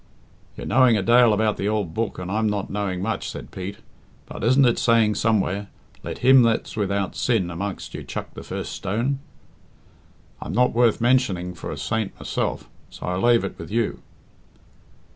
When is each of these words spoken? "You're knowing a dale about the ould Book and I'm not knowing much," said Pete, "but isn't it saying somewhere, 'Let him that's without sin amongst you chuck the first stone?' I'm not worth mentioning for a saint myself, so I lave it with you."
"You're 0.57 0.65
knowing 0.65 0.97
a 0.97 1.03
dale 1.03 1.31
about 1.31 1.57
the 1.57 1.67
ould 1.67 1.93
Book 1.93 2.17
and 2.17 2.31
I'm 2.31 2.49
not 2.49 2.71
knowing 2.71 3.03
much," 3.03 3.29
said 3.29 3.51
Pete, 3.51 3.77
"but 4.25 4.43
isn't 4.43 4.65
it 4.65 4.79
saying 4.79 5.13
somewhere, 5.13 5.67
'Let 6.01 6.17
him 6.25 6.41
that's 6.41 6.75
without 6.75 7.15
sin 7.15 7.51
amongst 7.51 7.93
you 7.93 8.03
chuck 8.03 8.33
the 8.33 8.41
first 8.41 8.71
stone?' 8.71 9.19
I'm 10.41 10.53
not 10.53 10.73
worth 10.73 11.01
mentioning 11.01 11.53
for 11.53 11.69
a 11.69 11.77
saint 11.77 12.17
myself, 12.19 12.67
so 12.89 13.05
I 13.05 13.15
lave 13.15 13.43
it 13.43 13.59
with 13.59 13.69
you." 13.69 14.01